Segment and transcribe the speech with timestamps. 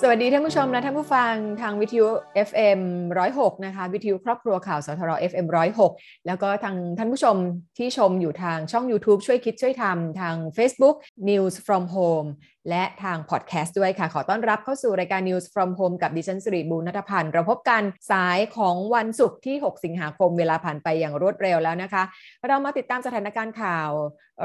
[0.00, 2.06] สวัสดีท่านผู้ชมและท่านผู้ฟังทางวิทยุ
[2.48, 2.80] FM
[3.20, 5.46] 106นะคะวิทยุครอบครัวข่าวสทร FM
[5.86, 7.36] 106 แล้วก็ทางท่านผู้ชม
[7.78, 10.96] ที่ชมอยู่ทางช่อง YouTube ช่วยคิดช่วยทำทาง Facebook
[11.28, 12.28] News from Home
[12.70, 22.02] และทางพอดแคสต์ด้วยค่ะ ขอต้อนรับเข้าสู่รายการ News from Home กับดิฉันสิริบูรณัฐพันธ์เราพบกันสายของวันศุกร์ที่ 6 สิงหาคมเวลาผ่านไปอย่างรวดเร็วแล้วนะคะ
[22.48, 23.90] เรามาติดตามสถานการณ์ข่าว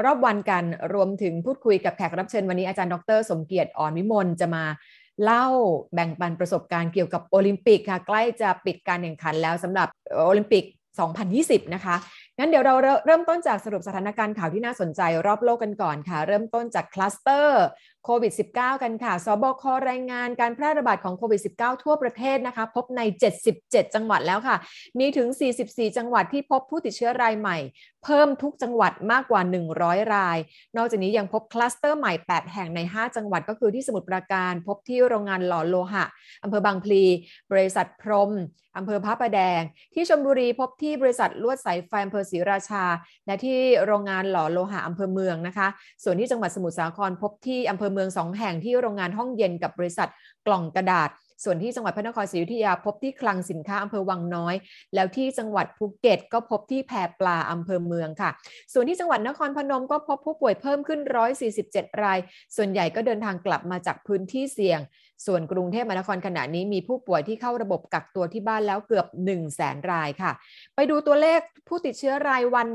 [0.05, 4.63] รอบวันกันรวมถึงพูดคุยกับแขกรับเชิญวันนี้อาจารย์ดร สมเกียรติอ่อนวิมลจะมา
[5.23, 5.47] เล่า
[5.93, 10.65] แบ่งปันประสบการณ์เกี่ยวกับโอลิมปิกค่ะ ใกล้จะปิดการแข่งขันแล้วสำหรับโอลิมปิก
[11.19, 11.95] 2020 นะคะ
[12.37, 17.65] งั้นเดี๋ยวเราเริ่มต้นจากสรุปสถานการณ์ข่าวที่น่าสนใจรอบโลกกันก่อนค่ะ เริ่มต้นจากคลัสเตอร์
[18.05, 23.01] โควิด -19 กันค่ะ สบครายงานการแพร่ระบาดของโควิด -19 ทั่วประเทศนะคะ พบใน
[23.49, 24.55] 77 จังหวัดแล้วค่ะ
[24.99, 25.27] มีถึง
[25.63, 27.57] 44 จังหวัดที่พบผู้ติดเชื้อรายใหม่
[28.07, 29.41] เพิ่มทุกจังหวัดมากกว่า
[29.77, 30.37] 100 ราย
[30.77, 36.05] นอกจากนี้ยังพบคลัสเตอร์ใหม่ 8 แห่งใน 5 จังหวัดก็คือที่สมุทรปราการ พบที่โรงงานหล่อโลหะ
[36.43, 37.03] อำเภอบางพลี
[37.51, 38.31] บริษัทพรม
[38.77, 39.61] อำเภอพระประแดง
[39.93, 42.83] ที่ชลบุรีพบที่บริษัทลวดสายไฟอำเภอศรีราชา
[43.25, 45.67] และที่โรงงานหล่อโลหะอำเภอเมืองนะคะ
[46.03, 50.09] ส่วนที่จังหวัดสมุทรสาครพบที่อำเภอเมืองสองแห่งที่โรงงานห้องเย็นกับบริษัท
[50.47, 51.09] กล่องกระดาษ
[51.43, 54.55] ส่วนที่จังหวัดพระนครศรีอยุธยาพบที่คลังสินค้าอำเภอวังน้อย
[54.95, 58.29] แล้วที่จังหวัดภูเก็ต ก็พบที่แพปลาอำเภอเมืองค่ะ
[58.73, 60.99] ส่วนที่จังหวัดนครพนมก็พบผู้ป่วยเพิ่มขึ้น
[61.51, 62.19] 147 ราย
[62.55, 64.79] ส่วนใหญ่ก็เดินทางกลับมาจากพื้นที่เสี่ยง
[65.25, 70.31] ส่วนกรุงเทพมหานครขณะนี้มีผู้ป่วยที่เข้าระบบกักตัวที่บ้านแล้วเกือบ 1 0 0 0 0แสนรายค่ะ
[70.75, 72.67] ไปดูตัวเลขผู้ติดเชื้อรายวัน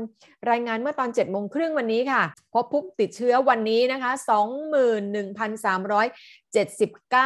[0.49, 2.21] รายงานเมื่อตอน7โมงครึ่งวันนี้ค่ะ
[2.53, 4.11] พบผู้ติดเชื้อวันนี้นะคะ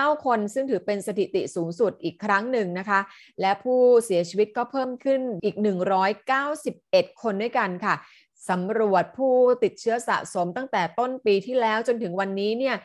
[0.10, 3.00] 21,379 คน ซึ่งถือเป็นสถิติสูงสุดอีกครั้งหนึ่งนะคะ
[3.42, 5.56] และผู้เสียชีวิตก็เพิ่มขึ้นอีก
[6.40, 7.96] 191 คนด้วยกันค่ะ
[8.50, 12.76] สำรวจผู้ติดเชื้อสะสมตั้งแต่ต้นปีที่แล้วจนถึงวันนี้เนี่ย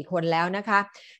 [0.00, 0.78] 714,684 คนแล้วนะคะ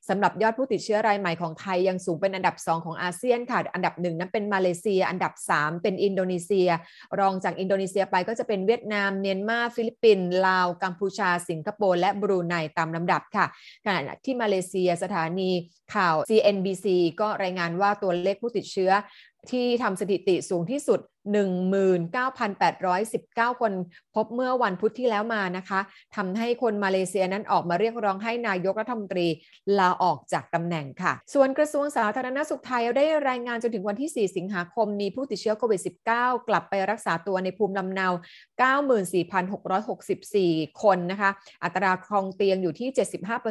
[0.08, 6.68] สำหรับยอดผู้ติดเชื้อรายใหม่ของไทยยังสูงเป็นอันดับ 2 ของอาเซียนค่ะ อันดับหนึ่งนั้นเป็นมาเลเซีย อันดับ 3 เป็นอินโดนีเซีย
[7.20, 13.46] รองจากอินโดนีเซียไปก็จะเป็นเวียดนาม เมียนมา ฟิลิปปินส์ ลาว กัมพูชา สิงคโปร์ และบรูไนตามลำดับค่ะ
[13.84, 15.50] ขณะที่มาเลเซียสถานี
[15.94, 16.86] ข่าว CNBC
[17.20, 18.92] ก็รายงานว่าตัวเลขผู้ติดเชื้อ
[19.50, 23.72] ที่ทำสถิติสูงที่สุด 19,819 คน
[24.14, 25.80] พบเมื่อวันพุธที่แล้วมานะคะ
[26.16, 29.26] ทำให้คนมาเลเซียนั้นออกมาเรียกร้องให้นายกรัฐมนตรี
[29.78, 35.80] ลาออกจากตำแหน่งค่ะ ส่วนกระทรวงสาธารณสุขไทยได้รายงานจนถึงวันที่ 4 สิงหาคมมีผู้ติดเชื้อโควิด
[36.14, 38.08] -19 กลับไปรักษาตัวในภูมิลำเนา
[39.84, 41.30] 94,664 คนนะคะ
[41.64, 42.88] อัตราครองเตียงอยู่ที่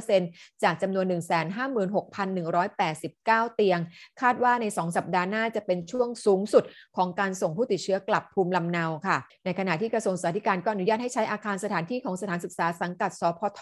[0.02, 3.80] 75%จากจำนวน 156,189 เตียง
[4.22, 6.64] คาดว่าใน 2 สัปดาห์หน้าจะเป็นช่วงสูงสุด
[6.98, 13.62] ของการส่งผู้ติดเชื้อกลับภูมิลำเนาค่ะ ในขณะที่กระทรวงสาธารณสุขก็อนุญาตให้ใช้อาคารสถานที่ของสถานศึกษาสังกัดสพท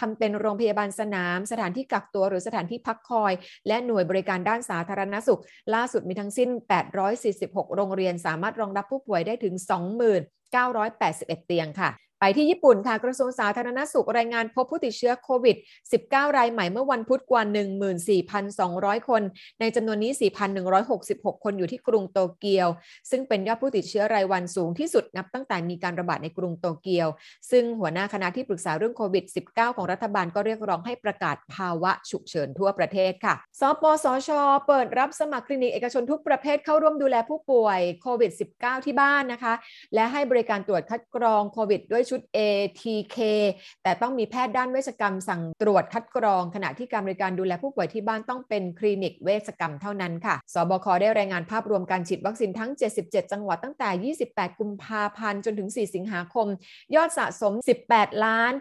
[0.00, 3.32] ทำเป็นโรงพยาบาลสนาม สถานที่กักตัวหรือสถานที่พักคอย
[3.68, 5.40] และหน่วยบริการด้านสาธารณสุข
[5.74, 6.50] ล่าสุดมีทั้งสิ้น
[7.12, 9.54] 846 โรงเรียนสามารถรองรับผู้ป่วยได้ถึง
[10.50, 11.90] 20,981 เตียงค่ะ
[12.20, 15.56] ไปที่ญี่ปุ่นค่ะกระทรวงสาธารณสุขรายงานพบผู้ติดเชื้อโควิด
[15.96, 17.42] 19 รายใหม่เมื่อวันพุธกว่า
[18.26, 19.22] 14,200 คน
[19.60, 20.12] ในจำนวนนี้
[20.78, 22.68] 4,166 คนอยู่ที่กรุงโตเกียว
[23.10, 27.08] ซึ่งเป็นยอดผู้ติดเชื้อรายวันสูงที่สุดนับตั้งแต่มีการระบาดในกรุงโตเกียว
[27.50, 34.30] ซึ่งหัวหน้าคณะที่ปรึกษาเรื่องโควิด 19 ของรัฐบาลก็เรียกร้องให้ประกาศภาวะฉุกเฉินทั่วประเทศค่ะสปสช
[34.66, 39.54] เปิดรับสมัครคลินิกเอกชนทุกประเภทเข้าร่วมดูแลผู้ป่วยโควิด 19 ที่บ้านนะคะ
[39.94, 43.18] และให้บริการตรวจคัดกรองโควิดด้วยชุด ATK
[43.82, 52.70] แต่ต้องมีแพทย์ด้านเวชกรรมสั่งตรวจคัดกรอง ขณะที่การบริการดูแลผู้ป่วยที่บ้านต้องเป็นคลินิกเวชกรรมเท่านั้นค่ะ สบคได้รายงานภาพรวมการฉีดวัคซีนทั้ง
[53.00, 56.46] 77 จังหวัดตั้งแต่ 28 กุมภาพันธ์จนถึง 4 สิงหาคม
[56.94, 57.52] ยอดสะสม
[57.88, 58.52] 18 ล้าน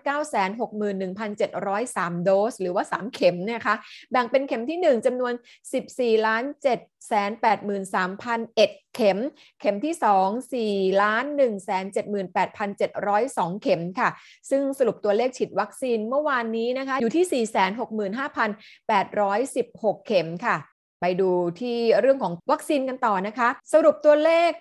[1.07, 3.75] 961,703 โดส หรือว่า 3 เข็มเนี่ยคะ
[4.11, 5.33] แบ่งเป็นเข็มที่ 1จำนวน
[5.79, 6.43] 14 ล้าน
[6.75, 9.17] 7 83,001 เข็ม
[9.61, 9.95] เข็มที่
[10.61, 11.25] 2 4ล้าน
[12.63, 14.09] 178,702 เข็มค่ะ
[14.49, 20.57] ซึ่งสรุปตัวเลขฉีดวัคซีนเมื่อวานนี้นะคะ อยู่ที่ 465,816 เข็มค่ะ
[21.01, 21.29] ไปดู
[21.61, 24.51] ที่เรื่องของวัคซีนกันต่อนะคะ สรุปตัวเลข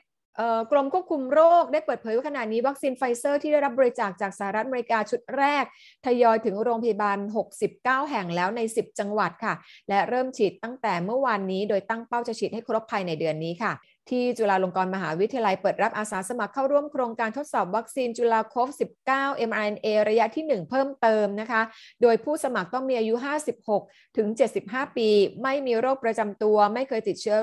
[0.70, 5.64] กรมควบคุมโรคได้เปิดเผยว่าขณะนี้วัคซีนไฟเซอร์ที่ได้รับบริจาคจากสหรัฐอเมริกาชุดแรก
[6.06, 7.19] ทยอยถึงโรงพยาบาล
[7.64, 9.55] 69 แห่งแล้วใน 10 จังหวัดค่ะ
[9.88, 13.73] และเริ่มฉีดตั้งแต่เมื่อวานนี้ โดยตั้งเป้าจะฉีดให้ครบภายในเดือนนี้ค่ะ
[14.10, 18.69] ที่จุฬาลงกรณ์มหาวิทยาลัยเปิดรับอาสาสมัครเข้าร่วมโครงการทดสอบวัคซีนจุฬาโคฟ
[19.08, 21.62] 19 mRNA ระยะที่ 1 เพิ่มเติมนะคะ
[22.02, 23.14] โดยผู้สมัครต้องมีอายุ
[23.66, 24.28] 56 ถึง
[24.62, 25.08] 75 ปี
[25.43, 27.37] ไม่มีโรคประจำตัว ไม่เคยติดเชื้อ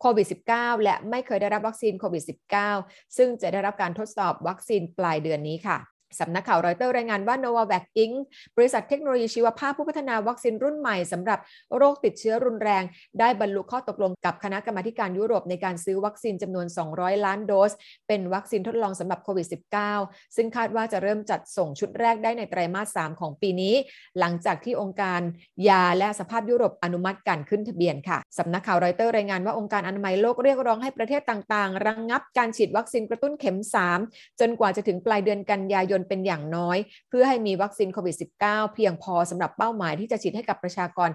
[0.00, 2.24] โควิด -19 และไม่เคยได้รับวัคซีนโควิด
[2.68, 8.14] -19 ซึ่งจะได้รับการทดสอบวัคซีนปลายเดือนนี้ค่ะ สำนักข่าวรอยเตอร์รายงานว่า Novavax Inc.
[8.56, 11.38] บริษัทเทคโนโลยีชีวภาพผู้พัฒนาวัคซีนรุ่นใหม่สำหรับ
[11.76, 12.82] โรคติดเชื้อรุนแรง
[13.20, 16.66] ได้บรรลุข้อตกลงกับคณะกรรมาการยุโรปในการซื้อวัคซีนจำนวน
[16.96, 17.72] 200 ล้านโดส
[18.08, 19.46] เป็นวัคซีนทดลองสำหรับโควิด
[19.92, 23.74] -19 ซึ่งคาดว่าจะเริ่มจัดส่งชุดแรกได้ในไตรมาส 3 ของปีนี้
[24.18, 25.20] หลังจากที่องค์การ
[25.68, 33.58] ยาและสภาพยุโรปอนุมัติการขึ้นทะเบียนค่ะสำนักข่าวรอยเตอร์รายงานว่าองค์การอนามัยโลกเรียกร้องให้ประเทศต่างๆ ระงงับการฉีดวัคซีนกระตุ้นเข็ม
[33.98, 36.78] 3 จนกว่าจะถึงปลายเดือนกันยายนเป็นอย่างน้อย
[37.08, 41.10] เพื่อให้มีวัคซีนโควิด -19 เพียงพอสำหรับเป้าหมายที่จะฉีดให้กับประชากร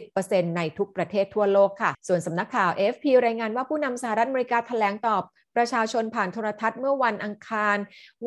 [0.00, 5.24] 10%ในทุกประเทศทั่วโลกค่ะ ส่วนสำนักข่าว AFP รายงานว่าผู้นำสหรัฐอเมริกาแถลงตอบ
[5.56, 7.78] ประชาชนผ่านโทรทัศน์เมื่อวันอังคาร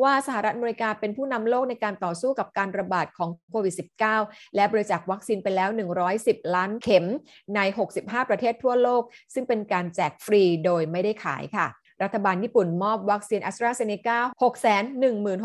[0.02, 3.74] ว่าสหรัฐอเมริกาเป็นผู้นำโลกในการต่อสู้กับการระบาดของโควิด
[4.14, 5.68] -19 และบริจาควัคซีนไปแล้ว
[6.12, 7.06] 110 ล้านเข็ม
[7.54, 7.60] ใน
[7.96, 9.02] 65 ประเทศทั่วโลก
[9.34, 11.66] ซึ่งเป็นการแจกฟรีโดยไม่ได้ขายค่ะ
[12.02, 14.18] รัฐบาลญี่ปุ่นมอบวัคซีนแอสตราเซเนกา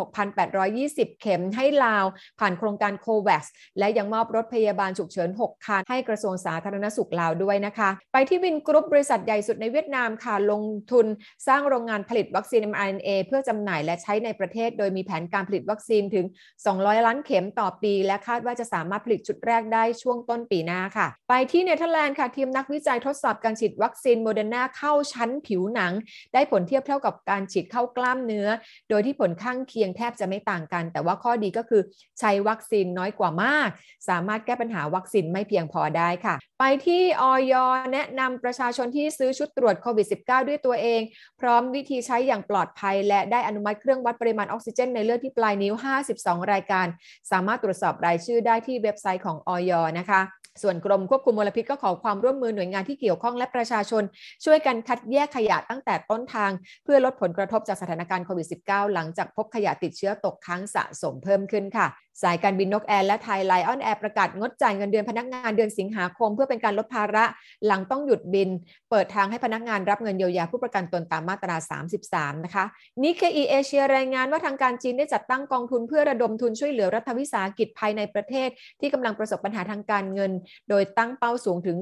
[0.08, 2.06] 616,820 เข็มให้ลาว
[2.40, 3.46] ผ่านโครงการ COVAX
[3.80, 11.06] และยังมอบรถพยาบาลฉุกเฉิน 6 คัน ให้กระทรวงสาธารณสุขลาวด้วยนะคะ ไปที่วินกรุ๊ปบริษัทใหญ่สุดในเวียดนามค่ะ ลงทุน
[11.48, 16.26] สร้างโรงงานผลิตวัคซีน mRNA เพื่อจำหน่ายและใช้ในประเทศ โดยมีแผนการผลิตวัคซีนถึง
[16.66, 25.94] 200 ล้านเข็มต่อปี และคาดว่าจะสามารถผลิตชุดแรกได้ช่วงต้นปีหน้าค่ะ ไปที่เนเธอร์แลนด์ค่ะทีมนักวิจัยทดสอบการฉีดวัคซีนโมเดอร์นาเข้าชั้นผิวหนัง
[26.34, 28.48] ได้ผลเทียบเท่ากับการฉีดเข้ากล้ามเนื้อ
[28.90, 31.82] โดยที่ผลข้างเคียงแทบจะไม่ต่างกัน แต่ว่าข้อดีก็คือ
[32.20, 33.70] ใช้วัคซีนน้อยกว่ามาก
[34.10, 37.54] สามารถแก้ปัญหาวัคซีนไม่เพียงพอได้ค่ะ ไปที่ออย
[37.94, 41.02] แนะนำประชาชนที่ซื้อชุดตรวจโควิด -19 ด้วยตัวเอง
[41.40, 45.74] พร้อมวิธีใช้อย่างปลอดภัย และได้อนุมัติเครื่องวัดปริมาณออกซิเจนในเลือดที่ปลายนิ้ว
[46.14, 46.88] 52 รายการ
[47.32, 50.22] สามารถตรวจสอบรายชื่อได้ที่เว็บไซต์ของออยนะคะ
[50.62, 54.04] ส่วนกรมควบคุมมลพิษก็ขอความร่วมมือหน่วยงานที่เกี่ยวข้องและประชาชน
[54.46, 56.52] ช่วยกันคัดแยกขยะตั้งแต่ต้นทาง
[56.84, 61.88] เพื่อลดผลกระทบจากสถานการณ์โควิด -19 หลังจากพบขยะติดเชื้อตกค้างสะสมเพิ่มขึ้นค่ะ
[62.24, 67.26] สายการบินนกแอร์และไทยไลออนแอร์ประกาศงดจ่ายเงินเดือนพนักงานเดือนสิงหาคมเพื่อเป็นการลดภาระ
[67.66, 68.50] หลังต้องหยุดบิน
[68.90, 71.56] เปิดทางให้พนักงานรับเงินเยียวยาผู้ประกันตนตามมาตรา
[72.02, 72.66] 33 นะคะ
[73.04, 78.50] นิเคอีเอเชียรายงานว่าทางการจีนได้จัดตั้งกองทุนเพื่อระดมทุนช่วยเหลือรัฐวิสาหกิจภายในประเทศ
[78.80, 80.32] ที่กำลังประสบปัญหาทางการเงิน
[80.70, 81.78] โดยตั้งเป้าสูงถึง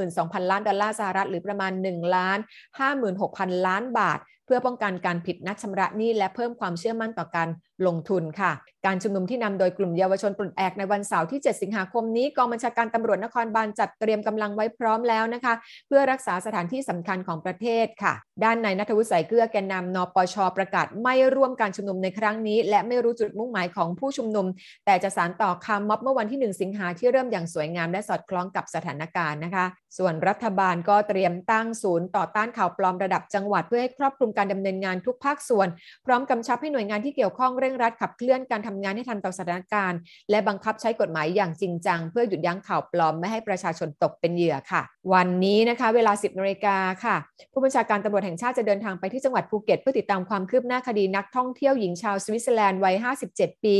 [0.00, 2.38] 32,000 ล้านดอลลาร์สหรัฐหรือประมาณ1ล้าน
[3.02, 7.48] 56,000 ล้านบาท เพื่อป้องกันการผิดนัดชำระหนี้และเพิ่มความเชื่อมั่นต่อการ
[7.86, 8.52] ลงทุนค่ะ
[8.86, 15.54] การชุมนุมที่นำโดยกลุ่มเยาวชนปลดแอกในวันเสาร์ที่ 7 สิงหาคมนี้กองบัญชาการตำรวจนครบาลจัดเตรียมกำลังไว้พร้อมแล้วนะคะ
[15.88, 24.46] เพื่อรักษาสถานที่สำคัญของประเทศค่ะ ด้านในนัทวุฒิสายเกลือแกนนำนปช ประกาศไม่ร่วมการชุมนุมในครั้งนี้ และไม่รู้จุดมุ่งหมายของผู้ชุมนุม
[24.86, 29.64] แต่จะสารต่อคำม็อบเมื่อวันที่ 1 สิงหาที่เริ่มอย่างสวยงามและสอดคล้องกับสถานการณ์นะคะ
[29.98, 35.68] ส่วนรัฐบาลก็เตรียมตั้งศูนย์ต่อต้านข่าวปลอมระดับจังหวัดเพื่อให้ครอบคลุมการดำเนินงานทุกภาคส่วน
[36.06, 39.98] พร้อมกำชับให้หน่วยงานที่เกี่ยวข้องเร่งรัดขับเคลื่อนการทำงานให้ทันต่อสถานการณ์
[40.30, 44.82] และบังคับใช้กฎหมายอย่างจริงจัง เพื่อหยุดยั้งข่าวปลอมไม่ให้ประชาชนตกเป็นเหยื่อค่ะ
[45.12, 47.16] วันนี้นะคะ เวลา 10นาฬิกาค่ะ
[47.52, 52.94] ผู้บัญชาการตำรวจแห่งชาติจะเดินทางไปที่จังหวัดภูเก็ต เพื่อติดตามความคืบหน้าคดีนักท่องเที่ยวหญิงชาวสวิตเซอร์แลนด์วัย
[53.30, 53.74] 57 ปี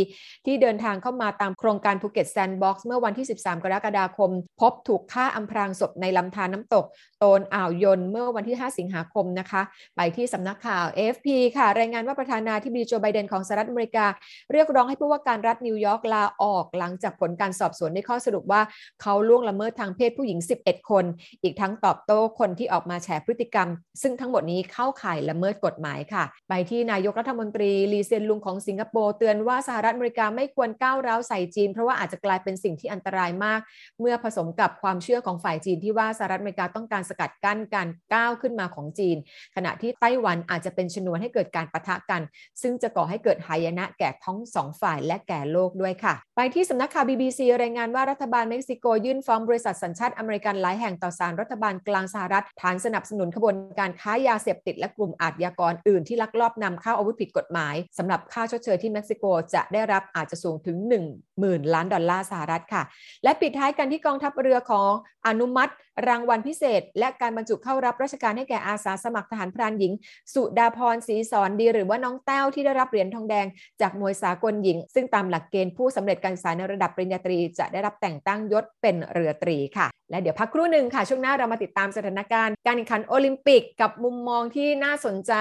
[0.47, 6.85] ที่เดินทางเข้ามาตามโครงการภูเก็ตแซนด์บ็อกซ์เมื่อวันที่ 13 กรกฎาคม พบถูกฆ่าอำพรางศพในลำธารน้ำตก
[7.19, 9.63] โตนอ่าวยนเมื่อวันที่ 5 สิงหาคมนะคะ
[9.97, 14.07] ไปที่สำนักข่าว AFP ค่ะ รายงานว่าประธานาธิบดีโจไบเดนของสหรัฐอเมริกา
[14.53, 18.61] เรียกร้อง้องให้ผู้ว่าการรัฐนิวยอร์กลาออกหลังจากผลการสอบสวนได้ข้อสรุปว่า
[19.03, 21.05] เขาล่วงละเมิดทางเพศผู้หญิง 11 คน
[21.43, 23.69] อีกทั้งตอบโต้คนที่ออกมาแฉพฤติกรรม
[24.03, 33.61] ซึ่งทั้งหมดนี้เข้าข่ายละเมิดกฎหมายค่ะ ไปที่นายกรัฐมนตรีลีเซียนลุงของสิงคโปร์เตือนว่าสหรัฐอเมริกาไม่ควรก้าวร้าวใส่จีน เพราะว่าอาจจะกลายเป็นสิ่งที่อันตรายมาก
[34.01, 39.17] เมื่อผสมกับความเชื่อของฝ่ายจีนที่ว่าสหรัฐอเมริกาต้องการสกัดกั้นการก้าวขึ้นมาของจีน
[39.57, 42.23] ขณะที่ไต้หวันอาจจะเป็นชนวนให้เกิดการปะทะกัน
[42.63, 59.25] ซึ่งจะก่อให้เกิดหายนะแก่ทั้งสองฝ่ายและแก่โลกด้วยค่ะ ไปที่สำนักข่าว BBC รายงานว่ารัฐบาลเม็กซิโกยื่นฟ้องบริษัทสัญชาติอเมริกันหลายแห่งต่อศาลรัฐบาลกลางสหรัฐฐานสนับสนุนขบวนการค้ายาเสพติดและกลุ่มอาชญากรอื่นที่ลักลอบนำเข้าอาวุธผิดกฎหมายสำหรับค่าชดเชยที่เม็กซิโก
[59.55, 62.83] จะได้รับอาจจะสูงถึง 10,000 ล้านดอลลาร์สหรัฐค่ะ
[63.25, 64.93] และปิดท้ายกันที่กองทัพเรือของ
[65.27, 65.73] อนุมัติ
[66.09, 69.93] รางวัลพิเศษ และการบรรจุเข้ารับราชการให้แก่อาสาสมัครทหารพรานหญิง
[70.35, 73.47] สุดาพรศรีสอนดี หรือว่าน้องแต้วที่ได้รับเหรียญทองแดง
[73.81, 85.33] จากมวยสากลหญิง ซึ่งตามหลักเกณฑ์ผู้สำเร็จการศึกษาในระดับปริญญาตรี จะได้รับแต่งตั้งยศเป็นเรือตรีค่ะ และเดี๋ยวพักครู่หนึ่งค่ะ ช่วงหน้าเรามาติดตามสถานการณ์การแข่งขันโอลิมปิก กับมุมมองที่น่าสนใจ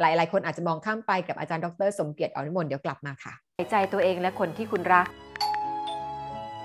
[0.00, 3.32] หลาย ๆ คนอาจจะมองข้ามไปกับอาจารย์ดร สมเกียรติอนิมนเดี๋ยวกลับมาค่ะ
[3.70, 5.06] ใจตัวเองและคนที่คุณรัก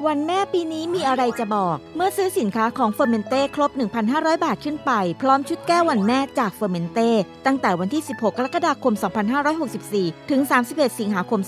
[0.03, 3.71] วันแม่ปีนี้มีอะไรจะบอก เมื่อซื้อสินค้าของเฟอร์เมนเต้ครบ
[4.07, 7.09] 1,500 บาทขึ้นไป พร้อมชุดแก้ววันแม่จากเฟอร์เมนเต้
[7.45, 8.93] ตั้งแต่วันที่ 16 กรกฎาคม
[9.61, 11.39] 2564 ถึง 31 สิงหาคม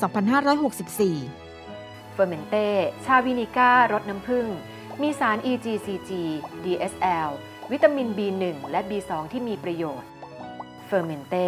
[0.64, 2.68] 2564 เฟอร์เมนเต้
[3.06, 4.46] ชา vinegar รสน้ำผึ้ง
[5.02, 6.12] มีสาร EGCG
[6.64, 7.30] DSL
[7.72, 10.10] วิตามิน B1 และ B2 ที่มีประโยชน์
[10.88, 11.48] เฟอร์เมนเต้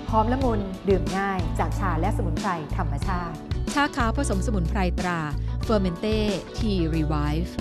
[0.15, 3.35] หอมละมุนดื่มง่าย จากชาและสมุนไพรธรรมชาติ
[3.73, 5.19] ชาขาวผสมสมุนไพรตรา
[5.67, 6.17] Fermente
[6.57, 7.51] Tea Revive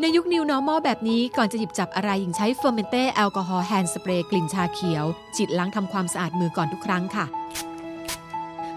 [0.00, 5.04] ในยุค New Normal แบบนี้ก่อนจะหยิบจับอะไรหญิงใช้ Fermente แอลกอฮอล์แฮนด์สเปรย์กลิ่นชาเขียว
[5.36, 7.26] จิตล้างทำความสะอาดมือก่อนทุกครั้งค่ะ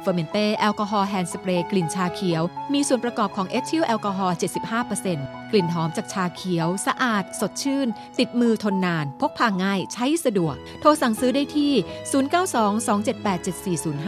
[0.04, 2.42] Fermente แอลกอฮอล์ hand spray กลิ่นชาเขียว
[2.74, 7.88] มีส่วนประกอบของเอทิลแอลกอฮอล์75% กลิ่นหอมจากชาเขียว สะอาด สดชื่น
[8.20, 11.74] ติดมือทนนาน พกพาง่าย ใช้สะดวก โทรสั่งซื้อได้ที่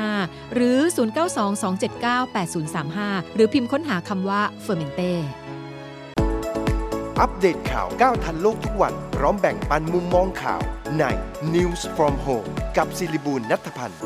[0.05, 0.79] 0922787405 หรือ
[2.47, 5.11] 0922798035 หรือพิมพ์ค้นหาคำว่า Fermente
[7.19, 10.61] อัปเดตข่าวก้าวทันโลกทุกวัน พร้อมแบ่งปันมุมมองข่าว
[10.99, 11.03] ใน
[11.53, 14.01] News from Home กับศิริบูลนัทพันธ์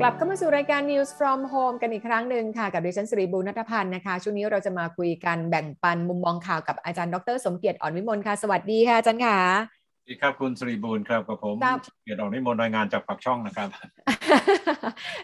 [0.00, 9.38] กลับเข้ามาสู่รายการ News from Home กันอีกครั้งหนึ่งค่ะ กับดิฉันสิริบูรณัฐพันธ์นะคะ ช่วงนี้เราจะมาคุยกันแบ่งปันมุมมองข่าวกับอาจารย์ดร สมเกียรติอ่อนวิมลค่ะ สวัสดีค่ะอาจารย์ค่ะ
[9.96, 13.68] สวัสดีครับคุณสรีบูลครับกับผมครับเกียรติออกนิมนต์รายงานจากปากช่องนะครับ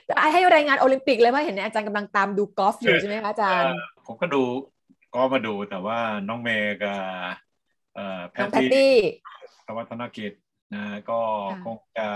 [0.08, 4.42] จะให้รายงานโอลิมปิกเลยว่าเห็นอาจารย์กำลังตามดูกอล์ฟอยู่ใช่ไหมคะอาจารย์เอ่อผมก็ดู
[5.14, 5.98] ก็มาดูแต่ว่า
[6.28, 6.98] น้องเมย์กับ
[7.94, 8.92] เอ่อแพน้อตงแพตตี้ตี้
[9.66, 10.32] ธวัฒนกิจ
[10.74, 12.08] นะก็ค่ะคงจะ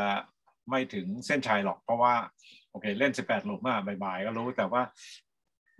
[0.68, 2.14] ไม่ถึงเส้นชัยหรอก เพราะว่า
[2.70, 4.82] โอเค เล่น 18 หลุมอะบ่ายๆก็รู้แต่ว่า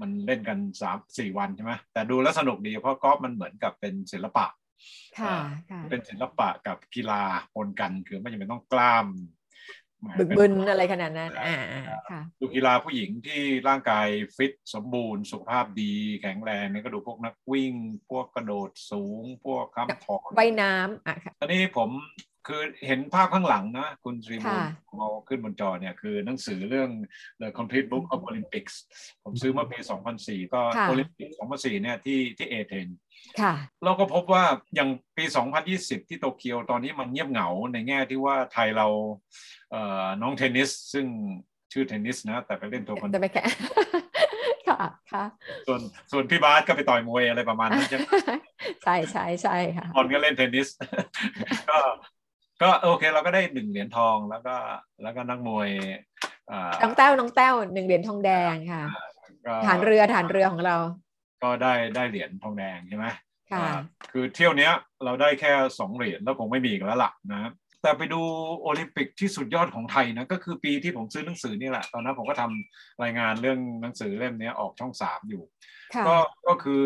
[0.01, 4.47] มันเล่นกันสามสี่วันใช่ไหมแต่ดูแล้วสนุกดีเพราะกอล์ฟมันเหมือนกับเป็นศิลปะ
[5.21, 5.37] ค่ะ
[5.71, 7.23] ค่ะเป็นศิลปะกับกีฬา
[7.55, 9.07] ปนกันคือไม่จำเป็นต้องกล้าม
[10.03, 17.75] แหมบึกเป็นบึนอะไรขนาดนั้นอ่าอ่าค่ะดูกีฬาผู้หญิงที่ร่างกายฟิตสมบูรณ์ สุขภาพดีแข็งแรงเนี่ยก็ดูพวกนักวิ่ง
[18.11, 21.91] พวกกระโดดสูง พวกค้ำถอนว่ายน้ำอะค่ะตอนนี้ผม
[22.47, 26.91] คือเห็นภาพข้างหลังนะ คุณสรีบุญค่ะเอาขึ้นบนจอเนี่ย คือหนังสือเรื่อง
[27.41, 28.75] The Complete Book of Olympics
[29.25, 29.79] ผมซื้อเมื่อปี
[30.17, 32.89] 2004 ก็ค่ะโอลิมปิก2004 เนี่ยที่ที่เอเธน
[33.41, 35.25] ค่ะเราก็พบว่าอย่างปี
[35.67, 38.89] 2020 ที่โตเกียวตอนนี้มันเงียบเหงาในแง่ที่ว่าไทยเรา
[39.71, 41.07] เอ่อน้องเทนนิส ซึ่ง
[41.73, 43.49] ชื่อเทนนิสนะ แต่ไปเล่นตัวคนจะไปแข่ง
[44.69, 44.79] ค่ะ
[45.13, 45.25] ค่ะ
[45.67, 45.81] ส่วน
[46.13, 48.05] ส่วนพี่บาสก็ไปต่อยมวยอะไรประมาณนั้นใช่ไหม
[48.85, 50.69] ใช่ใช่ใช่ค่ะบอลก็เล่นเทนนิส
[51.71, 51.79] ก็
[52.63, 54.55] ก็โอเคเราก็ได้หนึ่งเหรียญทองแล้วก็
[55.03, 55.69] แล้วก็นักมวย
[56.51, 58.83] อ่าน้องแต้วน้องแต้วหนึ่งเหรียญทองแดงค่ะ
[59.47, 60.77] ก็ฐานเรือฐานเรือของเรา
[61.43, 63.07] ก็ได้ได้เหรียญทองแดงใช่ไหม
[63.53, 63.79] ค่ะอ่า
[64.13, 64.73] คือเที่ยวเนี้ย
[65.05, 67.51] เราได้แค่สองเหรียญแล้วคงไม่มีอีกแล้วล่ะนะ
[67.83, 68.21] แต่ไปดู
[68.63, 75.43] โอลิมปิกที่สุดยอดของไทยนะก็คือปีที่ผมซื้อหนังสือนี่แหละ ตอนนั้นผมก็ทำรายงานเรื่องหนังสือเล่มเนี้ยออกช่องสามอยู่
[75.95, 76.17] ค่ะก็
[76.49, 76.85] ก็คือ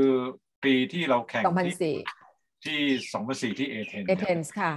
[0.64, 1.96] ปีที่เราแข่งสองพันที่สี่
[2.64, 2.80] ที่
[3.12, 4.72] สองพันสี่ที่เอเธนเอเธนส์ค่ะ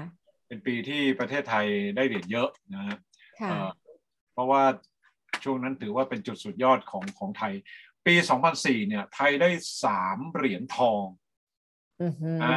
[0.53, 2.98] เป็นปีที่ประเทศไทยได้เหรียญเยอะนะฮะ
[3.41, 3.69] ค่ะเอ่อ
[4.33, 4.63] เพราะว่า
[5.43, 7.53] ช่วงนั้นถือว่าเป็นจุดสุดยอดของของไทย
[8.05, 8.15] ปี
[8.51, 9.50] 2004 เนี่ย ไทยได้
[9.83, 11.03] สามเหรียญทอง
[12.01, 12.51] อือหืออ่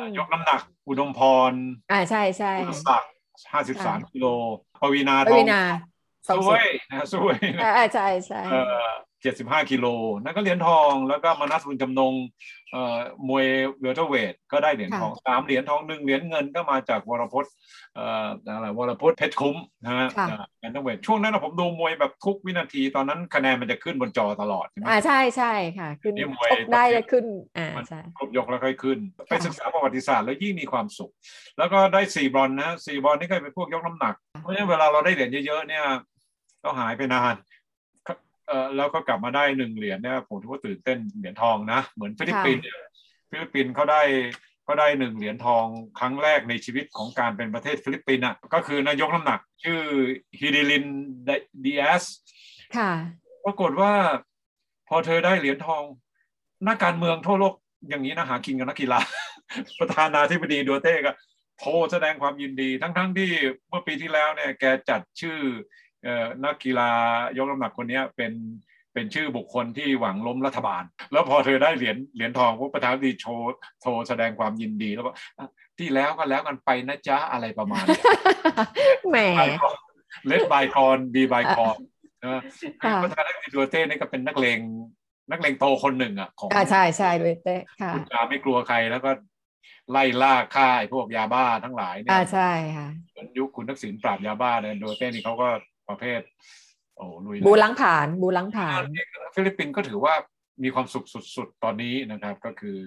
[0.00, 1.52] ายกน้ำหนัก อุดมพร
[1.92, 3.12] อ่าใช่ใช่พุทธศักดิ์
[3.60, 4.26] 53กิโล
[4.80, 5.62] ปวีนาปทอวีงนา
[6.28, 8.88] สองสสิวบยนะสวยนะอ่าใช่ใช่เอ่อ
[9.22, 9.86] 75กิโล
[10.22, 12.14] นั่นก็เหรียญทอง แล้วก็มานัสบุญจำนง
[12.72, 12.98] เอ่อ
[13.28, 13.46] มวย
[13.80, 17.52] เวลเทอร์เวทก็ได้เหรียญทองสามเหรียญทองหนึ่งเหรียญเงินก็มาจากวรพจน์
[17.94, 20.26] เอ่ออะไรวรพจน์เพชรคุ้มนะฮะค่ะ
[20.58, 27.24] เหรียญทองเวทช่วงนั้นนะผมดูมวยแบบทุกวินาทีตอนนั้นคะแนนมันจะขึ้นบนจอตลอดใช่ไหมอ่าใช่ใช่ค่ะ ขึ้นนี่มวยชกได้จะขึ้น
[27.58, 28.98] อ่ามันใช่ครบยกแล้วค่อยขึ้น
[29.28, 31.12] ไปค่ะศึกษาประวัติศาสตร์แล้วยิ่งมีความสุข
[31.58, 35.84] แล้วก็ได้สี่บอลนะสี่บอลนี่ก็เป็นพวกยกน้ำหนักเพราะฉะนั้นเวลาเราได้เหรียญเยอะๆเนี่ย
[36.64, 37.34] ก็หายไปนาน
[38.50, 42.76] เออแล้วก็กลับมาได้หนึ่งเหรียญเนี่ยผมถือว่าตื่นเต้นเหรียญทองนะ เหมือนฟิลิปปินส์เนี่ย
[43.30, 44.02] ฟิลิปปินส์เขาได้
[44.64, 45.64] เขาได้หนึ่งเหรียญทอง
[45.98, 49.80] ครั้งแรกในชีวิตของการเป็นประเทศฟิลิปปินส์อะก็คือนักยกน้ำหนัก ชื่อ
[50.38, 50.84] ฮิดิลิน
[51.64, 52.04] ดิแอซ
[52.76, 52.90] ค่ะ
[53.44, 53.92] ปรากฏว่า
[54.88, 55.82] พอเธอได้เหรียญทอง
[56.68, 57.54] นักการเมืองทั่วโลก
[57.88, 59.00] อย่างนี้นะหากินกับนักกีฬา
[59.80, 61.12] ประธานาธิบดีดัวเต้ก็
[61.58, 63.30] โทรแสดงความยินดี ทั้งๆ ที่
[63.68, 65.89] เมื่อปีที่แล้วเนี่ยแกจัดชื่อเอ่อ
[66.44, 66.90] นักกีฬา
[67.36, 68.32] ยกน้ำหนักคนเนี้ยเป็น
[68.94, 78.04] เป็นชื่อบุคคลที่หวังล้มรัฐบาล แล้วพอเธอได้เหรียญเหรียญทองพวกประธานาธิบดีโชว์โทรแสดงความยินดีแล้วบอกอะที่แล้วก็แล้วกันไปนะจ๊ะอะไรประมาณเนี้ย
[79.10, 79.16] แหม
[80.26, 81.76] let bygone be bygone
[82.24, 82.40] นะ
[82.84, 84.58] คะประธานาธิบดีดัวเต้นี่ก็เป็นนักเลง
[85.30, 89.10] นักเลงโตคนหนึ่งอะของอ่าใช่ใช่ด้วยเต้ค่ะพูดจาไม่กลัวใครแล้วก็
[89.90, 95.48] ไล่ล่าฆ่าไอ้พวกยาบ้าทั้งหลายเนี่อ่ายใช่ค่ะเหมือนยุคคุณทักษิณปราบยาบ้าเนี่ยดัวเต้นี่เขาก็
[95.90, 96.20] ประเภท
[96.96, 98.82] โอ้ลุยเลยบู๊ล้างผลาญบู๊ล้างผลาน
[99.34, 100.14] ฟิลิปปินส์ก็ถือว่า
[100.62, 101.06] มีความสุข
[101.36, 102.78] สุดๆ ตอนนี้นะครับ ก็คือ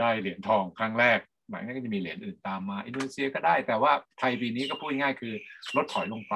[0.00, 1.18] ได้เหรียญทองครั้งแรก
[1.50, 5.34] หลังจากนั้นก็จะมีเหรียญอื่นตามมา อินโดนีเซียก็ได้ แต่ว่าไทยปีนี้ก็พูดง่ายๆคือ
[5.76, 6.34] ลดถอยลงไป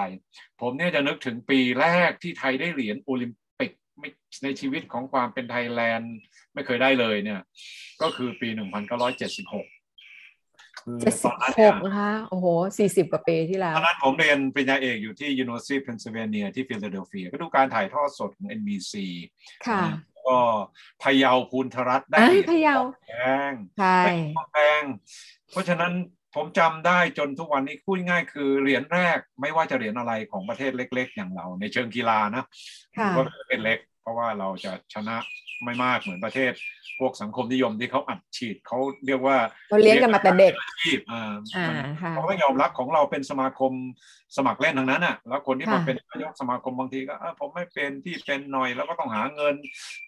[0.60, 4.08] ผมเนี่ยจะนึกถึงปีแรกที่ไทยได้เหรียญโอลิมปิกไม่
[4.44, 6.14] ในชีวิตของความเป็นไทยแลนด์
[6.54, 7.40] ไม่เคยได้เลยเนี่ย
[8.02, 9.81] ก็คือปี 1976คือ
[11.00, 12.46] เจ็ดตสิอบนนั้นหเนี่ยกนะคะ โอ้โห
[12.78, 18.94] สี่สิบกว่าปีที่แล้ตวอนนั้นผมเรียนปริญญาเอกอยู่ที่ University of Pennsylvania ที่ฟิลาเดลเฟีย ก็ดูการถ่ายทอดสดของ NBC
[19.66, 19.82] ค่ะ
[20.26, 20.38] ก็
[21.02, 22.76] พะเยาภูนทรัตน์ได้เอ้ยหรีญพะเยา
[23.06, 23.12] แพ
[23.50, 24.00] งใช่
[24.52, 24.82] แพง
[25.50, 25.92] เพราะฉะนั้น
[26.34, 32.44] ผมจำได้จนทุกวันนี้พูดง่ายคือเหรียญแรกไม่ว่าจะเหรียญอะไรของประเทศเล็ก ๆ อย่างเรา ในเชิงกีฬานะ
[32.98, 35.16] ค่ะก็เป็นเล็ก เพราะว่าเราจะชนะ
[35.64, 36.52] ไม่มากเหมือนประเทศ
[37.00, 39.36] พวกสังคมนิยมที่เขาอัดฉีดเขาเรียกว่า
[39.70, 41.22] เราเลี้ยงกันมาแต่เด็กอาชีพอ่า
[41.56, 43.72] อ่ามันค่ะเขาต้องยอมรับของเราเป็นสมาคม
[44.36, 49.54] สมัครเล่นทั้งนั้นอะ แล้วคนที่มาค่ะเป็นนายกสมาคมบางทีก็เอ้าผมไม่เป็นที่เป็นหน่อยแล้วก็ต้องหาเงิน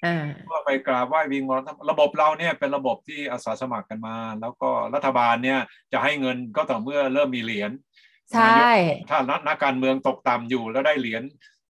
[0.04, 5.58] อ่าก็ไปกราบไหว้วิงวอนระบบเราเนี่ยเป็นระบบที่อาสาสมัครกันมา แล้วก็รัฐบาลเนี่ย
[5.92, 7.70] จะให้เงินก็ต่อเมื่อเริ่มมีเหรียญ
[8.32, 8.72] ใช่
[9.08, 11.22] ถ้านักนักการเมืองตกต่ำอยู่แล้วได้เหรียญ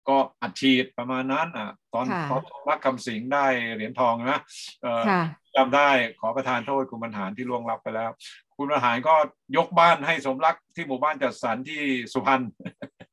[0.09, 4.39] ก็อัดฉีดประมาณนั้นอะตอนค่ะตอนรักคำสิงห์ได้เหรียญทองนะ
[4.81, 5.21] เอ่อค่ะ
[5.55, 5.89] จำได้
[6.19, 8.11] ขอประทานโทษคุณบรรหารที่ล่วงลับไปแล้ว
[8.55, 9.15] คุณบรรหารก็
[9.57, 11.81] ยกบ้านให้สมรักที่หมู่บ้านจัดสรรที่
[12.13, 12.41] สุพรรณ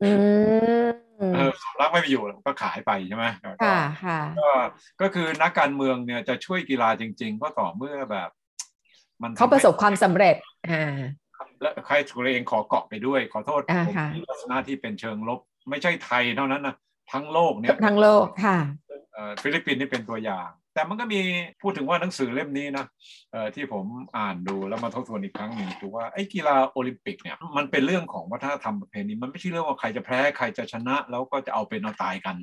[0.02, 0.11] อื
[0.87, 0.90] ม
[1.35, 4.50] เออสมรักไม่ไปอยู่ก็ขายไปใช่ไหมก็ค่ะค่ะก็
[5.00, 8.31] ก็คือนักการเมืองเนี่ยจะช่วยกีฬาจริง ๆ ก็ต่อเมื่อแบบ
[9.22, 10.37] มันเขาประสบความสำเร็จ
[10.70, 10.96] อ่า
[11.61, 16.74] และใครตัวเองขอเกาะไปด้วย ขอโทษอ่าผมค่ะมีลักษณะที่เป็นเชิงลบ ไม่ใช่ไทยเท่านั้นนะ
[17.12, 18.59] ทั้งโลกเนี่ยทั้งโลกค่ะ
[19.12, 21.20] เอ่อฟิลิปปินส์นี่เป็นตัวอย่าง แต่มันก็มี
[21.62, 22.85] พูดถึงว่าหนังสือเล่มนี้นะ
[23.33, 23.85] เอ่อที่ผม
[24.16, 32.37] อ่านดูแล้วมาทบทวนอีกครั้งหนึ่งคือว่าไอ้กีฬาโอลิมปิกเนี่ยมันเป็นเรื่องของวัฒนธรรมประเพณีมันไม่ใช่เรื่องว่าใครจะแพ้ใครจะชนะ แล้วก็จะเอาเป็นเอาตายกัน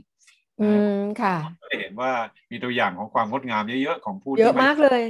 [0.62, 2.12] อืมค่ะก็จะเห็นว่า
[2.52, 5.02] มีตัวอย่างของความงดงามเยอะๆของผู้เยที่อะไม่มากเลย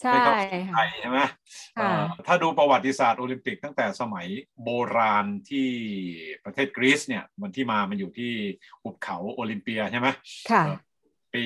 [0.00, 1.28] ใช่ไม่เข้าไทค่ะยใช่ไหมค่ะ
[1.76, 4.26] เอ่อถ้าดูประวัติศาสตร์โอลิมปิกตั้งแต่สมัย
[4.64, 5.68] โบราณที่
[6.44, 8.32] ประเทศกรีซเนี่ยมันที่มามันอยู่ที่
[8.82, 10.08] หุบเขาโอลิมเปียใช่ไหม
[10.50, 10.64] ค่ะ
[11.34, 11.44] ปี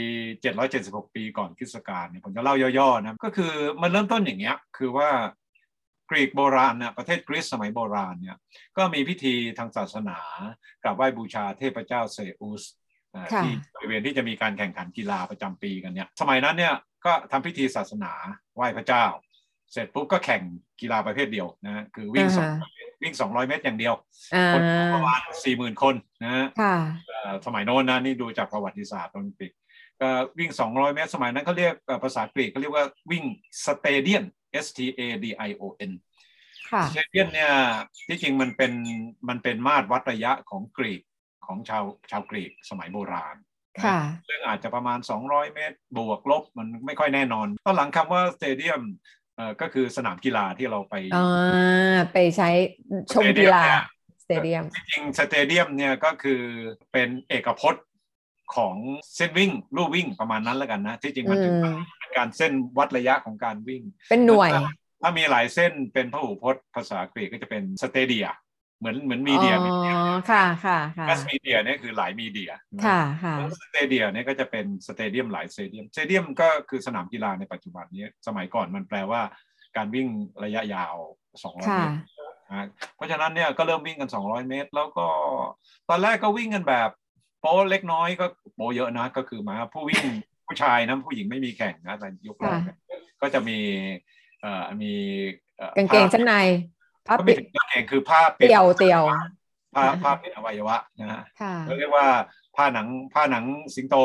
[0.57, 5.11] 776 ปีก่อนคริสตกาลเนี่ยผมจะเล่าย่อๆนะก็คือมันเริ่มต้นอย่างเงี้ยคือว่า
[6.11, 8.37] กรีกโบราณเนี่ยประเทศกรีซสมัยโบราณเนี่ย
[8.77, 10.19] ก็มีพิธีทางศาสนา
[10.83, 12.63] กราบไหว้บูชาเทพเจ้าเซอุส
[13.15, 16.75] นะค่ะที่บริเวณที่จะมีการแข่งขันกีฬาประจำปีกันเนี่ยสมัยนั้นเนี่ย
[17.07, 18.13] ก็ทำพิธีศาสนา
[18.55, 19.05] ไหว้พระเจ้า
[19.73, 20.43] เสร็จปุ๊บก็แข่ง
[20.81, 23.95] กีฬาประเภทเดียวนะคือวิ่งสองอ่าฮะวิ่ง200เมตรอย่างเดียว
[24.35, 24.63] อ่าคน
[24.95, 25.21] ประมาณ
[25.53, 29.53] 40,000คนนะฮะค่ะเอ่อสมัยโน้นนะนี่ดูจากประวัติศาสตร์โอลิมปิก
[30.01, 33.25] ก็วิ่ง 200 เมตร สมัยนั้นเขาเรียกเอ่อภาษากรีกเขาเรียกว่าวิ่ง
[33.67, 34.25] stadion
[34.65, 35.93] S T A D I O N
[36.71, 37.53] ค่ะ stadion เนี่ย
[38.09, 38.73] ที่จริงมันเป็น
[39.29, 41.03] มันเป็นมาตรวัดระยะของกรีก
[41.47, 43.37] ของชาวชาวกรีกสมัยโบราณ
[43.85, 48.83] ค่ะซึ่งอาจจะประมาณ 200 เมตร บวกลบมันไม่ค่อยแน่นอนตอนหลังคำว่า stadium
[49.37, 52.49] เอ่อก็คือสนามกีฬาที่เราไปอ่าไปใช้
[53.13, 53.63] ชมกีฬา
[54.25, 56.43] stadium จริงๆ stadium เนี่ยก็คือ
[56.93, 57.87] เป็นเอกพจน์
[58.57, 58.77] ของ
[59.17, 64.51] เส้นวิ่งลู่วิ่งประมาณนั้นแล้วกันนะ ที่จริงมันถึงอืมเป็นการเส้นวัดระยะของการวิ่ง เป็นหน่วย
[65.03, 68.27] ถ้ามีหลายเส้นเป็นพหูพจน์ภาษากรีกก็จะเป็น stadia
[68.79, 72.51] เหมือนเหมือน media อ๋อค่ะค่ะค่ะ mass media เนี่ยคือหลาย media
[72.87, 79.21] ค่ะค่ะ stadia เนี่ยก็จะเป็น stadium หลาย stadium stadium ก็คือสนามกีฬาในปัจจุบันนี้ สมัยก่อนมันแปลว่า
[79.77, 80.07] การวิ่ง
[80.45, 80.95] ระยะยาว
[81.43, 81.97] 200ค่ะเมตร
[82.49, 85.09] นะเพราะฉะนั้นเนี่ยก็เริ่มวิ่งกัน 200 เมตร แล้วก็
[85.89, 86.91] ตอนแรกก็วิ่งกันแบบ
[87.41, 90.05] โป๊เล็กน้อยก็โป๊เยอะนะก็คือหมายว่าผู้วิ่ง
[90.47, 92.79] ผู้ชายนะผู้หญิงไม่มีแข่งนะแต่ยกเราเนี่ย
[93.21, 93.59] ก็จะมี
[94.41, 94.93] เอ่อมี
[95.61, 96.35] อ่อกางเกงชั้นใน
[97.09, 99.03] ผ้าก็ปิไม่ดถึงกางเกงคือผ้าปิดเตียวเตียว
[99.75, 102.07] ผ้าผ้าปิดอวัยวะนะฮะค่ะเราเรียกว่า
[102.57, 103.97] ผ้าหนังผ้าหนังสิงโต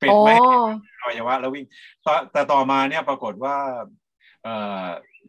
[0.00, 0.46] ปิดโอ้ไม่ให้
[1.00, 1.64] อวัยวะแล้ววิ่ง
[2.06, 3.56] ต่อแต่ต่อมาเนี่ยปรากฏว่า
[4.42, 4.84] เอ่อ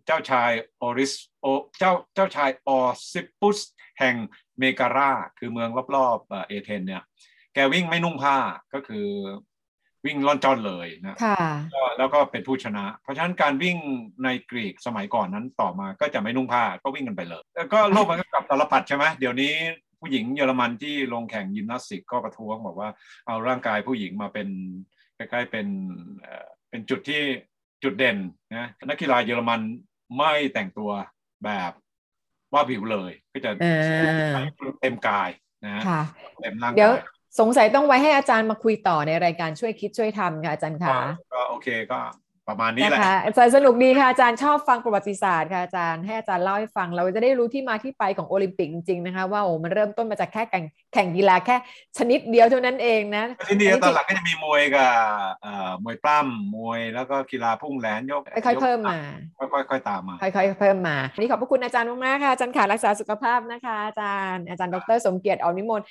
[0.06, 1.46] เจ้าชายโอริสโอ
[1.80, 2.80] เจ้าเจ้าชายออ
[3.12, 3.58] ซิปุส
[4.00, 4.16] แห่ง
[4.60, 7.04] เมการาคือเมืองรอบๆเอ่อเอเธนเนี่ย
[7.54, 8.38] แกวิ่งไม่นุ่งผ้า
[8.74, 9.08] ก็คือ
[10.08, 11.40] วิ่งล่อนจอนเลยนะค่ะ
[11.74, 13.78] ก็แล้วก็เป็นผู้ชนะ เพราะฉะนั้นการวิ่ง
[14.24, 19.54] ในกรีกสมัยก่อนนั้นต่อมาก็จะไม่นุ่งผ้าก็วิ่งกันไปเลย แล้วก็โลกมันก็กลับตลปัดใช่ไหมเดี๋ยวนี้
[20.00, 22.90] ผู้หญิงเยอรมันที่ลงแข่งยิมนาสติกก็ประท้วงบอกว่า
[23.28, 24.48] เอาร่างกายผู้หญิงมาเป็น
[25.18, 25.68] คล้ายๆเป็น
[26.22, 27.22] เอ่อเป็นจุดที่
[27.84, 28.18] จุดเด่น
[28.56, 29.62] นะนักกีฬาเยอรมัน
[30.18, 30.90] ไม่แต่งตัว
[31.46, 31.72] แบบ
[32.54, 33.66] ว่าผิวเลย ก็จะเอ
[34.32, 35.30] อเต็มกาย
[35.64, 36.02] นะฮะค่ะ
[36.42, 41.00] เต็มร่างเดี๋ยวกาย สงสัยต้องไว้ให้อาจารย์มาคุยต่อในรายการช่วยคิดช่วยทำค่ะอาจารย์ก็ค่ะ
[41.34, 42.00] ก็โอเคก็
[42.52, 51.56] ประมาณนี้แหละนะคะอาจารย์สนุกดีค่ะอาจารย์ชอบฟังประวัติศาสตร์ค่ะอาจารย์ให้อาจารย์เล่าให้ฟังเราจะได้รู้ที่มาที่ไปของโอลิมปิกจริงๆนะคะว่าโอ้มันเริ่มต้นมาจากแค่แข่งแข่งกีฬาแค่
[51.98, 54.92] ชนิดเดียวเท่านั้นเองนะที่นี่ตอนหลังก็จะมีมวยกับ
[55.42, 59.00] เอ่อมวยปล้ำมวยแล้วก็กีฬาพุ่งแหลนยกค่อยๆเพิ่มมา
[59.40, 65.88] ค่อยๆค่อยๆตามมาค่อยๆเพิ่มมาวันนี้ขอบพระคุณอาจารย์มากๆค่ะอาจารย์ขารักษาสุขภาพนะคะอาจารย์อาจารย์ดร สมเกียรติออนิมนต์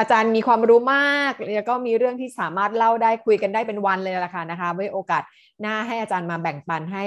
[0.00, 5.22] อาจารย์มีความรู้มากแล้วก็มีเรื่องที่สามารถเล่าได้คุยกันได้เป็นวันเลยละค่ะนะคะไว้โอกาส
[5.60, 7.04] หน้าให้อาจารย์มาแบ่งปันให้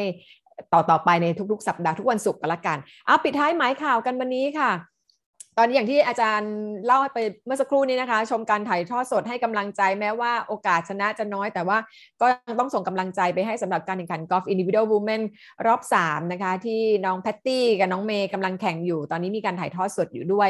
[0.74, 4.72] ต่อต่อไปในทุกๆ สัปดาห์ทุกวันศุกร์กันละกัน เอาปิดท้ายหมายข่าวกันวันนี้ค่ะ
[5.58, 6.54] ตอนนี้อย่างที่อาจารย์
[6.86, 11.78] เล่าไปเมื่อสักครู่นี้นะคะ ชมการถ่ายทอดสดให้กำลังใจแม้ว่าโอกาสชนะจะน้อย แต่ว่า
[12.22, 15.24] ก็ยังต้องส่งกำลังใจไปให้สำหรับการแข่งขันกอล์ฟอินดิวิ u ด l วูแมน
[15.68, 20.50] รอบ 3 นะคะ ที่น้องแพตตี้กับน้องเมย์กำลังแข่งอยู่ ตอนนี้มีการถ่ายทอดสดอยู่ด้วย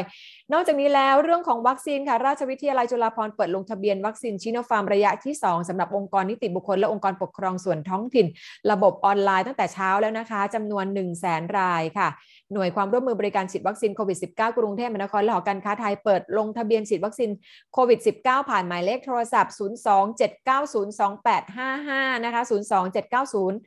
[0.52, 8.26] นอกจากนี้แล้วเรื่องของวัคซีนค่ะ ราชวิทยาลัยจุฬาภรณ์เปิดลงทะเบียนวัคซีนซิโนฟาร์มระยะที่ 2สำหรับองค์กรนิติบุคคลและองค์กรปกครองส่วนท้องถิ่น
[8.70, 12.08] ระบบออนไลน์ตั้งแต่เช้าแล้วนะคะจำนวน 1 0 0 0 0แสนรายค่ะ
[12.52, 17.30] หน่วยความร่วมมือบริการฉีดวัคซีนโควิด -19 กรุงเทพมหานครและหอการค้าไทยเปิดลงทะเบียนฉีดวัคซีน
[17.72, 22.42] โควิด -19 ผ่านหมายเลขโทรศัพท์ 027902855 นะคะ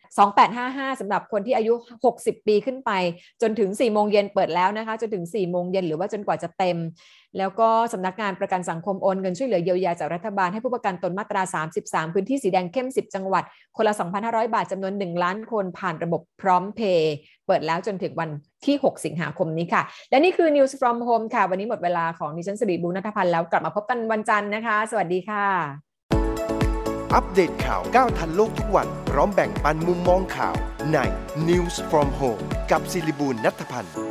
[0.08, 1.74] 027902855 สำหรับคนที่อายุ
[2.12, 2.92] 60 ปีขึ้นไป
[3.42, 6.78] จนถึง 4 โมงเย็นเปิดแล้วนะคะ จนถึง 4 โมงเย็นหรือว่าจนกว่าจะเต็ม
[7.38, 11.42] แล้วก็สำนักงานประกันสังคมโอนเงินช่วยเหลือเยียวยาจากรัฐบาลให้ผู้ประกันตนมาตรา
[11.78, 13.44] 33 พื้นที่สีแดงเข้ม 10 จังหวัด
[13.78, 17.16] คนละ 2,500 บาทจำนวน 1 ล้านคนผ่านระบบพร้อมเพย์
[17.48, 18.30] เปิดแล้วจนถึงวัน
[18.66, 25.46] ที่ 6 สิงหาคมนี้ค่ะ และนี่คือ News from Home ค่ะ วันนี้หมดเวลาของดิฉันสิริบูรณัฐพันธ์แล้วกลับมาพบกันวันจันทร์นะคะ สวัสดีค่ะ
[27.16, 30.56] อัปเดตข่าวก้าวทันโลกทุกวันพร้อมแบ่งปันมุมมองข่าว
[30.94, 30.98] ใน
[31.48, 34.07] News from Home กับศิริบูลนัทพันธ์